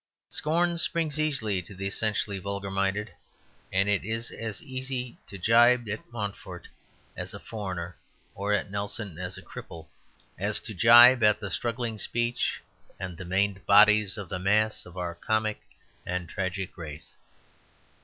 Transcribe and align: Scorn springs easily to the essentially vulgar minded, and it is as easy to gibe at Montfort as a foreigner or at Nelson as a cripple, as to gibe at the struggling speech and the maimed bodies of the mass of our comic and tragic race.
Scorn 0.29 0.79
springs 0.79 1.19
easily 1.19 1.61
to 1.61 1.75
the 1.75 1.85
essentially 1.85 2.39
vulgar 2.39 2.71
minded, 2.71 3.13
and 3.71 3.87
it 3.87 4.03
is 4.03 4.31
as 4.31 4.63
easy 4.63 5.19
to 5.27 5.37
gibe 5.37 5.87
at 5.87 6.11
Montfort 6.11 6.67
as 7.15 7.35
a 7.35 7.39
foreigner 7.39 7.95
or 8.33 8.51
at 8.51 8.71
Nelson 8.71 9.19
as 9.19 9.37
a 9.37 9.43
cripple, 9.43 9.85
as 10.39 10.59
to 10.61 10.73
gibe 10.73 11.21
at 11.21 11.39
the 11.39 11.51
struggling 11.51 11.99
speech 11.99 12.63
and 12.99 13.15
the 13.15 13.25
maimed 13.25 13.63
bodies 13.67 14.17
of 14.17 14.27
the 14.27 14.39
mass 14.39 14.87
of 14.87 14.97
our 14.97 15.13
comic 15.13 15.61
and 16.03 16.27
tragic 16.27 16.75
race. 16.79 17.15